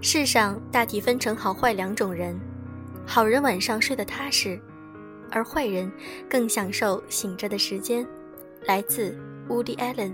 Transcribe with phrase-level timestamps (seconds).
[0.00, 2.38] 世上大体分成好坏两种人，
[3.04, 4.58] 好人晚上睡得踏实，
[5.30, 5.90] 而坏人
[6.30, 8.06] 更享受醒着的时间。
[8.64, 9.16] 来自
[9.48, 10.12] Woody Allen。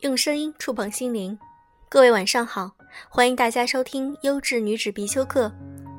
[0.00, 1.38] 用声音触碰心灵，
[1.88, 2.72] 各位晚上好，
[3.08, 5.52] 欢迎大家收听优质女子必修课，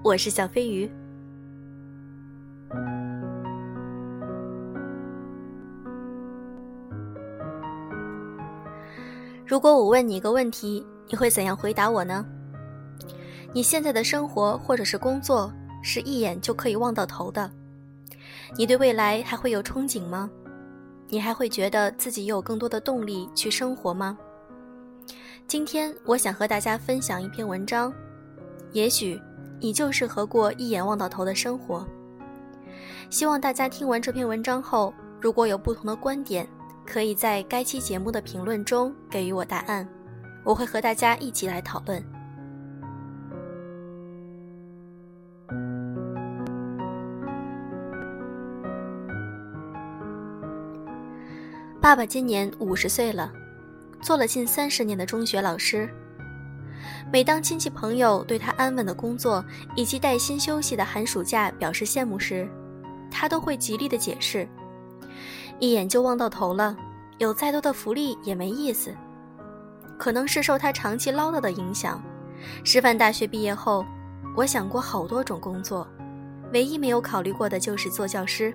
[0.03, 0.90] 我是小飞鱼。
[9.48, 12.26] 如果我问你一个问题，你会怎样回答我呢？
[13.54, 17.49] 你现在的生活或者是工作是一眼就可以望到头的，
[18.58, 20.30] 你对未来还会有憧憬吗？
[21.09, 24.18] 你还会觉得自己有更多的动力去生活吗？
[25.48, 27.93] 今天我想和大家分享一篇文章，
[28.71, 29.21] 也许
[29.59, 31.85] 你就适合过一眼望到头的生活。
[33.12, 36.48] 希望大家听完这篇文章后，如果有不同的观点。
[36.85, 39.87] 可以在该期节目的评论中给予我答案，
[40.43, 42.01] 我会和大家一起来讨论。
[51.81, 53.31] 爸爸今年五十岁了，
[54.01, 55.89] 做了近三十年的中学老师。
[57.11, 59.43] 每当亲戚朋友对他安稳的工作
[59.75, 62.47] 以及带薪休息的寒暑假表示羡慕时，
[63.11, 64.47] 他都会极力的解释。
[65.59, 66.75] 一眼就望到头了，
[67.18, 68.94] 有再多的福利也没意思。
[69.97, 72.03] 可能是受他长期唠叨的影响，
[72.63, 73.85] 师范大学毕业后，
[74.35, 75.88] 我想过好多种工作，
[76.52, 78.53] 唯一没有考虑过的就是做教师。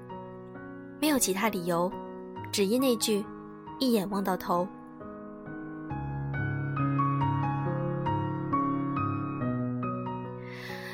[1.00, 1.91] 没有其他理由，
[2.52, 3.25] 只因那句
[3.80, 4.69] “一眼望到头”。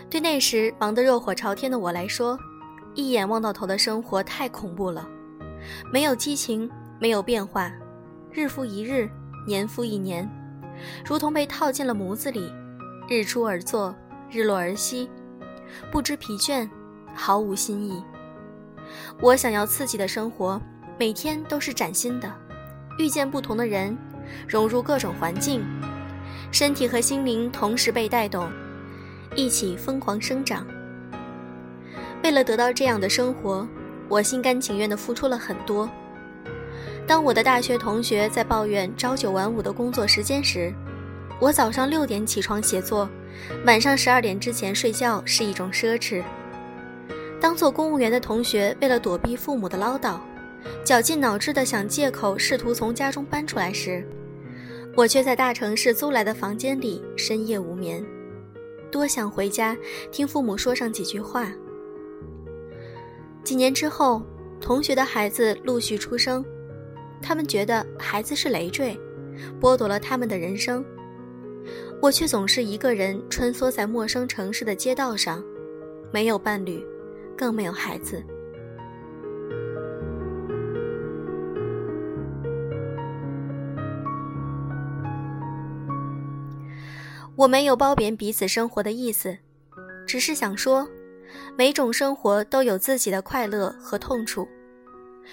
[0.09, 2.39] 对那时忙得热火朝天的我来说，
[2.95, 5.09] 一眼望到头的生活太恐怖了。
[5.93, 7.73] 没有激情，没有变化，
[8.33, 9.09] 日复一日，
[9.47, 10.29] 年复一年，
[11.05, 12.53] 如同被套进了模子里，
[13.09, 13.95] 日出而作，
[14.31, 15.09] 日落而息，
[15.91, 16.69] 不知疲倦，
[17.15, 18.03] 毫无新意。
[19.21, 20.61] 我想要刺激的生活，
[20.99, 22.33] 每天都是崭新的，
[22.99, 23.97] 遇见不同的人，
[24.47, 25.65] 融入各种环境，
[26.51, 28.51] 身体和心灵同时被带动，
[29.35, 30.67] 一起疯狂生长。
[32.23, 33.67] 为了得到这样的生活。
[34.09, 35.89] 我心甘情愿地付出了很多。
[37.07, 40.73] 当我的大学同学在抱怨朝九晚五的工作时间时，
[41.41, 43.09] 我早上六点起床写作，
[43.65, 46.23] 晚上十二点之前睡觉是一种奢侈。
[47.41, 50.19] 当做公务员的同学为了躲避父母的唠叨，
[50.83, 54.05] 绞尽脑汁地想借口试图从家中搬出来时，
[54.97, 58.05] 我却在大城市租来的房间里深夜无眠，
[58.91, 59.77] 多想回家
[60.11, 61.53] 听父母说上几句话。
[63.47, 64.21] 几年之后，
[64.61, 66.45] 同学的孩子陆续出生，
[67.23, 68.99] 他们觉得孩子是累赘，
[69.61, 70.85] 剥夺了他们的人生。
[72.03, 75.45] 我却总是一个人穿梭在陌生城市的街道上，
[76.11, 76.85] 没有伴侣，
[77.39, 78.21] 更没有孩子。
[87.37, 89.39] 我没有褒贬彼此生活的意思，
[90.05, 90.85] 只是想说。
[91.57, 94.47] 每种生活都有自己的快乐和痛处，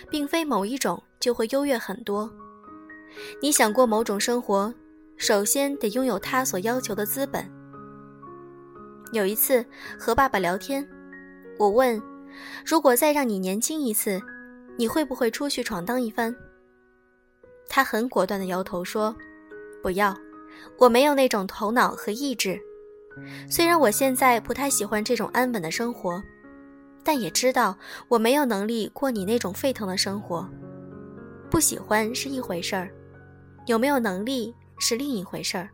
[0.09, 2.31] 并非某一种就会优越很多。
[3.41, 4.73] 你想过某种生活，
[5.17, 7.47] 首先得拥有他所要求的资本。
[9.11, 9.63] 有一次
[9.99, 10.87] 和爸爸聊天，
[11.59, 12.01] 我问
[12.65, 14.19] ：“如果再让你年轻一次，
[14.75, 16.35] 你会不会出去闯荡一番？”
[17.69, 19.15] 他很果断地摇头说
[19.83, 20.17] ：“不要，
[20.79, 22.59] 我没有那种头脑和意志。”
[23.49, 26.21] 虽然我现在不太喜欢这种安稳的生活，
[27.03, 30.47] 但也知道我没有能力过你那种沸腾的生活。
[31.49, 32.91] 不喜欢是一回事儿，
[33.67, 35.69] 有没有能力是另一回事儿。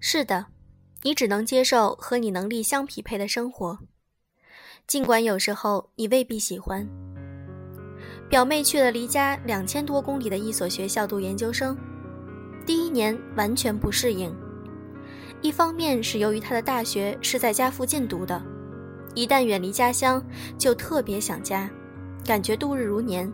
[0.00, 0.46] 是的，
[1.02, 3.78] 你只能接受和你能力相匹配的生活，
[4.86, 6.86] 尽管有时候你未必喜欢。
[8.28, 11.76] 表妹去了离家两千多公里的一所学校读研究生，
[12.66, 14.34] 第一年完全不适应。
[15.40, 18.42] 一方面是由于她的大学是在家附近读的，
[19.14, 20.24] 一旦远离家乡
[20.58, 21.70] 就特别想家，
[22.24, 23.30] 感觉度日如年。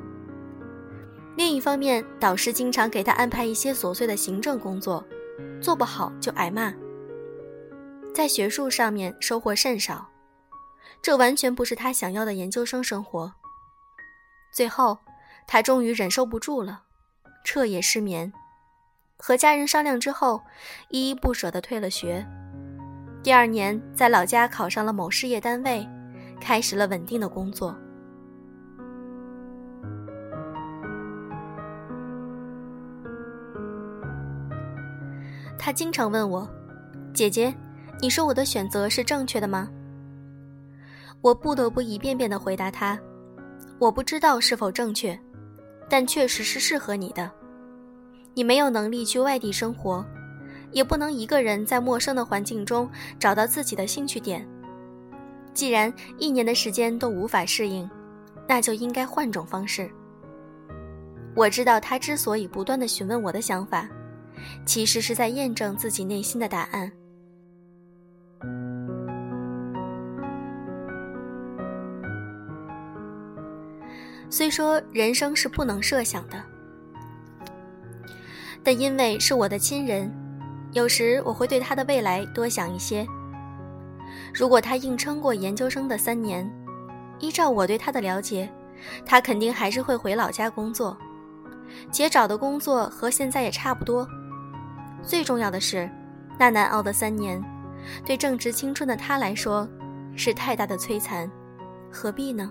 [1.37, 5.03] 另一方面，导师经常给她安排一些琐碎的行政工作，
[5.63, 6.75] 做不好就挨骂。
[8.13, 10.11] 在学术上面收获甚少，
[11.01, 13.33] 这完全不是她想要的研究生生活。
[14.53, 14.99] 最后，
[15.47, 16.83] 他终于忍受不住了，
[17.45, 18.33] 彻夜失眠。
[19.17, 20.41] 和家人商量之后，
[20.89, 22.27] 依依不舍地退了学。
[23.23, 25.87] 第二年在老家考上了某事业单位，
[26.41, 27.77] 开始了稳定的工作。
[35.59, 36.49] 他经常问我
[37.13, 37.55] ：“姐姐，
[38.01, 39.69] 你说我的选择是正确的吗？”
[41.21, 42.99] 我不得不一遍遍的回答他
[43.81, 45.19] ：“我不知道是否正确，
[45.89, 47.31] 但确实是适合你的。
[48.35, 50.05] 你没有能力去外地生活，
[50.71, 52.89] 也不能一个人在陌生的环境中
[53.19, 54.47] 找到自己的兴趣点。
[55.55, 57.89] 既然一年的时间都无法适应，
[58.47, 59.91] 那就应该换种方式。”
[61.35, 63.89] 我知道他之所以不断的询问我的想法。
[64.65, 66.91] 其实是在验证自己内心的答案。
[74.31, 76.41] 虽说人生是不能设想的，
[78.63, 80.09] 但因为是我的亲人，
[80.73, 83.05] 有时我会对他的未来多想一些。
[84.33, 86.49] 如果他硬撑过研究生的三年，
[87.19, 88.49] 依照我对他的了解，
[89.05, 90.97] 他肯定还是会回老家工作，
[91.91, 94.07] 且找的工作和现在也差不多。
[95.03, 95.91] 最重要的是，
[96.39, 97.43] 那难熬的三年，
[98.07, 99.69] 对正值青春的他来说，
[100.15, 101.29] 是太大的摧残，
[101.91, 102.49] 何必呢？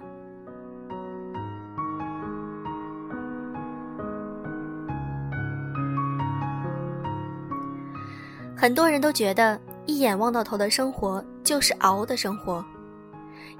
[8.60, 12.64] 很多人都觉得一眼望到头的生活就是熬的生活，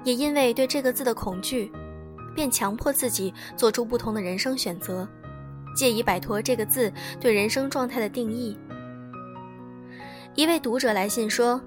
[0.04, 1.72] 也因为对这个字的恐惧，
[2.34, 5.08] 便强迫自己做出不同的人生选择，
[5.74, 8.58] 借以摆脱这个字对人生状态的定义。
[10.34, 11.58] 一位读者来信说，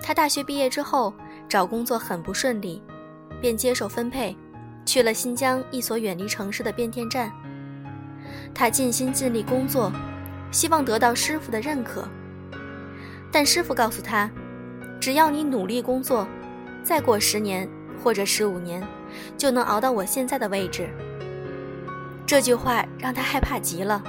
[0.00, 1.12] 他大学毕业之后
[1.48, 2.80] 找工作很不顺利，
[3.40, 4.36] 便接受分配，
[4.86, 7.28] 去了新疆一所远离城市的变电站。
[8.54, 9.90] 他尽心尽力工作，
[10.52, 12.08] 希望得到师傅的认可。
[13.30, 14.30] 但师傅告诉他，
[15.00, 16.26] 只要你努力工作，
[16.82, 17.68] 再过十年
[18.02, 18.82] 或者十五年，
[19.36, 20.88] 就能熬到我现在的位置。
[22.26, 24.02] 这句话让他害怕极了。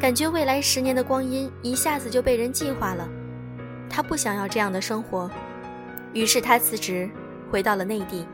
[0.00, 3.08] 感觉未来十年的光阴一下子就被人计划了，
[3.88, 5.30] 他不想要这样的生活，
[6.12, 7.08] 于是他辞职，
[7.50, 8.26] 回到了内地。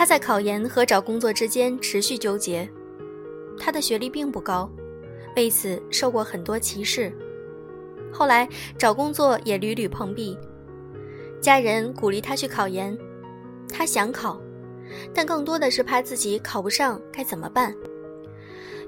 [0.00, 2.66] 他在考研和找工作之间持续纠结，
[3.58, 4.66] 他的学历并不高，
[5.36, 7.12] 为此受过很多歧视，
[8.10, 8.48] 后来
[8.78, 10.38] 找工作也屡屡碰壁。
[11.38, 12.96] 家人鼓励他去考研，
[13.68, 14.40] 他想考，
[15.12, 17.76] 但更多的是怕自己考不上该怎么办，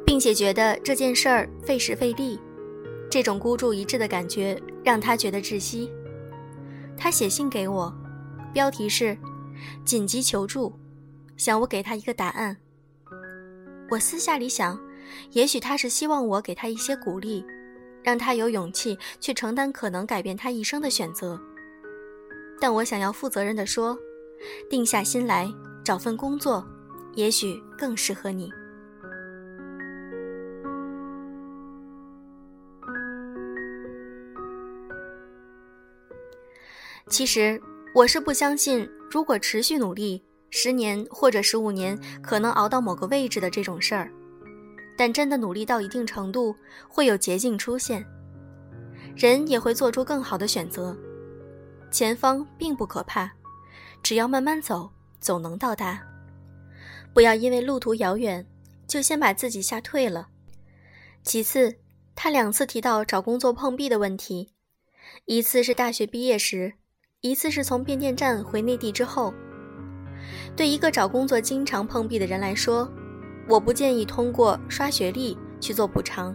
[0.06, 2.40] 并且觉得这件事儿费时费力，
[3.10, 5.92] 这种孤注一掷的感觉让他觉得窒息。
[6.96, 7.94] 他写信给我，
[8.54, 9.14] 标题是
[9.84, 10.72] “紧急求助”，
[11.42, 12.56] 想我给他一个答案。
[13.90, 14.78] 我私下里想，
[15.32, 17.44] 也许他是希望我给他一些鼓励，
[18.00, 21.36] 让他有勇气去承担可能改变他一生的选择。
[22.60, 23.98] 但我想要负责任的说，
[24.70, 25.52] 定下心来
[25.84, 26.64] 找份工作，
[27.14, 28.48] 也许更适合你。
[37.08, 37.60] 其实
[37.96, 40.22] 我是不相信，如果持续努力，
[40.54, 44.12] 十年或者十五年可能熬到某个位置的这种事儿。
[44.98, 46.54] 但真的努力到一定程度，
[46.86, 48.04] 会有捷径出现，
[49.16, 50.94] 人也会做出更好的选择。
[51.90, 53.32] 前方并不可怕，
[54.02, 54.90] 只要慢慢走，
[55.20, 56.00] 总能到达。
[57.14, 58.46] 不要因为路途遥远，
[58.86, 60.28] 就先把自己吓退了。
[61.22, 61.78] 其次，
[62.14, 64.50] 他两次提到找工作碰壁的问题，
[65.24, 66.74] 一次是大学毕业时，
[67.22, 69.32] 一次是从变电站回内地之后。
[70.56, 72.90] 对一个找工作经常碰壁的人来说，
[73.48, 76.34] 我不建议通过刷学历去做补偿，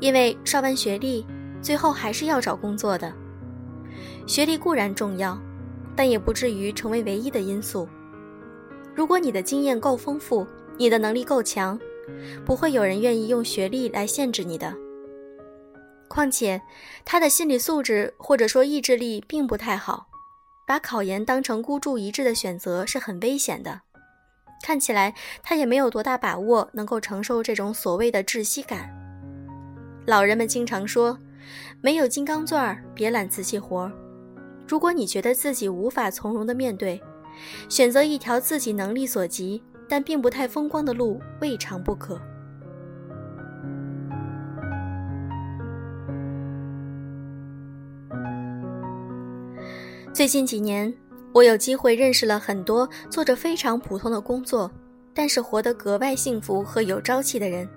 [0.00, 1.26] 因为刷完学历，
[1.60, 3.12] 最后还是要找工作的。
[4.26, 5.38] 学历固然重要，
[5.96, 7.88] 但也不至于成为唯一的因素。
[8.94, 11.78] 如果你的经验够丰富，你的能力够强，
[12.44, 14.74] 不会有人愿意用学历来限制你的。
[16.08, 16.60] 况且，
[17.04, 20.07] 他的心理素质或者说意志力并不太好，
[20.68, 23.80] 把考研当成孤注一掷的选择是很危险的。
[24.62, 28.94] 看起来他也没有多大把握能够承受这种所谓的窒息感。
[30.04, 31.18] 老人们经常说
[31.80, 33.90] ：“没有金刚钻，别揽瓷器活。”
[34.68, 37.00] 如果你觉得自己无法从容的面对，
[37.70, 42.20] 选择一条自己能力所及但并不太风光的路，未尝不可。
[50.18, 50.92] 最近几年，
[51.32, 54.68] 我有机会认识了很多做着非常普通的工作，
[55.14, 57.68] 但是活得格外幸福和有朝气的人。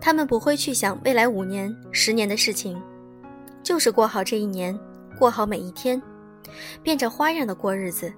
[0.00, 2.80] 他们不会去想未来五年、十年的事情，
[3.62, 4.74] 就是过好这一年，
[5.18, 6.00] 过好每一天，
[6.82, 8.10] 变着花样的过日子。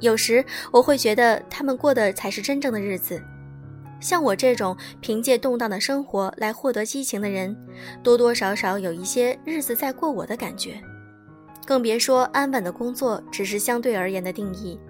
[0.00, 3.18] 有时我会觉得他们过的才是真正的日子。
[4.00, 7.56] 像我这种凭借动荡的生活来获得激情的人，
[8.02, 10.78] 多多少少有一些日子在过我的感觉。
[11.68, 14.80] 更别说安稳的工作只是相对而言的定义。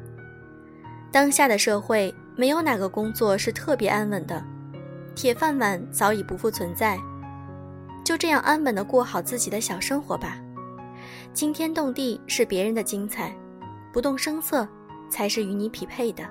[1.11, 4.41] 当下的社会，没有哪个工作是特别安稳的，
[5.13, 6.97] 铁饭碗早已不复存在。
[8.05, 10.39] 就这样安稳的过好自己的小生活吧。
[11.33, 13.37] 惊天动地是别人的精彩，
[13.93, 14.65] 不动声色
[15.11, 16.23] 才是与你匹配的。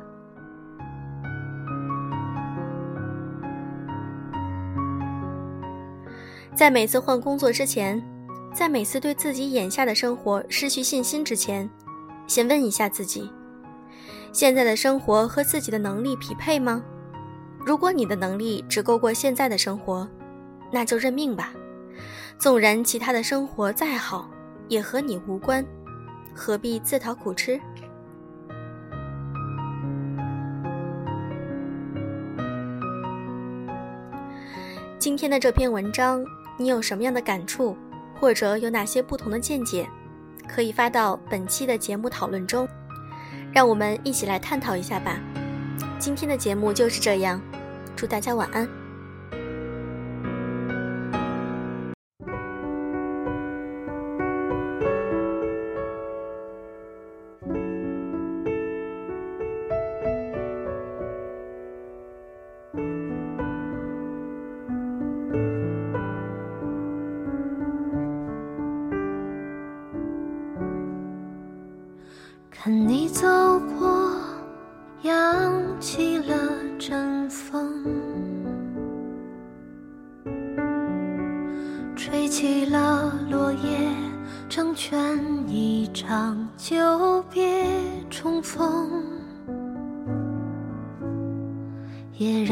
[6.56, 8.02] 在每次换工作之前，
[8.58, 11.70] 在每次对自己眼下的生活失去信心之前，
[12.26, 13.32] 先问一下自己：
[14.34, 16.84] 现在的生活和自己的能力匹配吗？
[17.64, 20.10] 如果你的能力只够过现在的生活，
[20.72, 21.54] 那就认命吧。
[22.40, 24.28] 纵然其他的生活再好，
[24.68, 25.64] 也和你无关，
[26.34, 27.62] 何必自讨苦吃？
[34.98, 36.26] 今天的这篇文章。
[36.60, 37.78] 你有什么样的感触，
[38.20, 39.88] 或者有哪些不同的见解，
[40.48, 42.68] 可以发到本期的节目讨论中，
[43.54, 45.20] 让我们一起来探讨一下吧。
[46.00, 47.42] 今天的节目就是这样，
[47.96, 48.68] 祝大家晚安。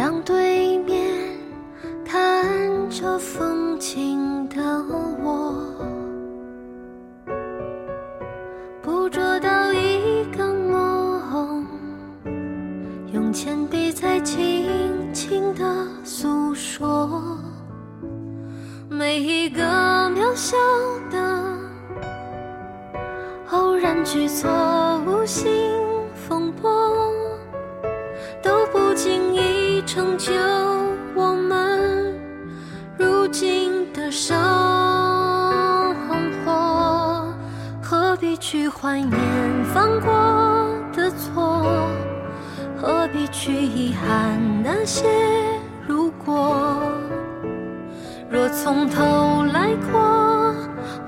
[0.06, 1.12] 向对面
[2.06, 2.46] 看
[2.92, 4.62] 着风景的
[5.24, 5.56] 我，
[8.84, 11.66] 捕捉到一个梦，
[13.14, 15.66] 用铅笔在轻轻的
[16.04, 17.10] 诉说，
[18.88, 19.64] 每一个
[20.12, 20.56] 渺小
[21.10, 21.58] 的
[23.50, 24.52] 偶然举措，
[25.08, 25.75] 无心。
[30.06, 30.32] 成就
[31.16, 32.14] 我们
[32.96, 34.38] 如今的生
[36.46, 37.34] 活。
[37.82, 39.12] 何必去怀念
[39.74, 41.90] 犯过的错？
[42.80, 45.08] 何必去遗憾那些
[45.88, 46.78] 如果？
[48.30, 50.56] 若从头来过，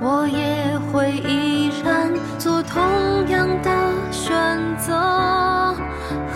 [0.02, 2.82] 我也会依然做同
[3.30, 3.70] 样的
[4.12, 4.36] 选
[4.76, 5.76] 择。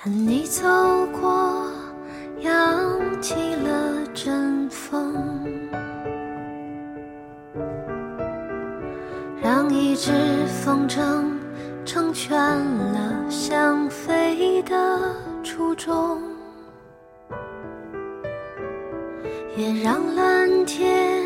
[0.00, 0.62] 看你走
[1.20, 1.66] 过，
[2.38, 5.12] 扬起了阵风，
[9.42, 10.12] 让一只
[10.46, 11.24] 风筝
[11.84, 15.00] 成全了想飞的
[15.42, 16.22] 初衷，
[19.56, 21.24] 也让蓝天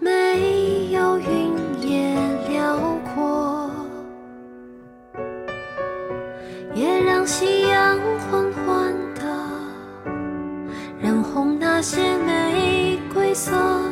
[0.00, 2.18] 没有云也
[2.48, 2.76] 辽
[3.14, 3.70] 阔，
[6.74, 7.24] 也让
[8.18, 9.22] 缓缓的
[11.00, 13.91] 染红那些玫瑰色。